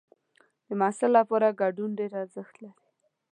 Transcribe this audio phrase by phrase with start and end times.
[0.67, 2.85] د محصل لپاره ګډون ډېر ارزښت لري.